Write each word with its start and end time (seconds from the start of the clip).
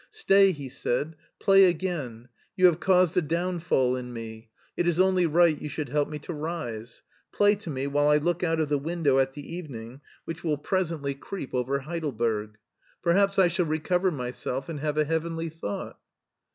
"Stay," 0.09 0.51
he 0.51 0.67
said, 0.67 1.15
"play 1.39 1.65
again. 1.65 2.27
You 2.57 2.65
have 2.65 2.79
caused 2.79 3.15
a 3.17 3.21
downfall 3.21 3.95
in 3.95 4.11
me; 4.11 4.49
it 4.75 4.87
is 4.87 4.99
only 4.99 5.27
right 5.27 5.61
you 5.61 5.69
should 5.69 5.89
help 5.89 6.09
me 6.09 6.17
to 6.17 6.33
rise. 6.33 7.03
Play 7.31 7.53
to 7.57 7.69
me 7.69 7.85
while 7.85 8.07
I 8.07 8.17
look 8.17 8.43
out 8.43 8.59
of 8.59 8.67
the 8.69 8.79
window 8.79 9.19
at 9.19 9.33
the 9.33 9.47
evening 9.55 10.01
which 10.25 10.43
will 10.43 10.57
presently 10.57 11.11
lo 11.13 11.17
MARTIN 11.19 11.19
SGHULER 11.19 11.29
creep 11.29 11.53
over 11.53 11.79
Heidelberg. 11.81 12.57
Perhaps 13.03 13.37
I 13.37 13.47
shall 13.47 13.67
recover 13.67 14.09
my 14.09 14.31
self 14.31 14.69
and 14.69 14.79
have 14.79 14.97
a 14.97 15.05
heavenly 15.05 15.49
thought." 15.49 15.99